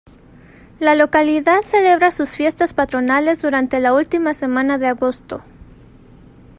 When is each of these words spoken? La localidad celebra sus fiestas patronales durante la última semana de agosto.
La 0.79 0.95
localidad 0.95 1.61
celebra 1.61 2.09
sus 2.09 2.31
fiestas 2.35 2.73
patronales 2.73 3.39
durante 3.39 3.79
la 3.79 3.93
última 3.93 4.33
semana 4.33 4.79
de 4.79 4.87
agosto. 4.87 5.43